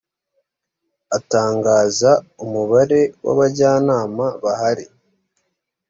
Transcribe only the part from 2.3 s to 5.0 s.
umubare w abajyanama bahari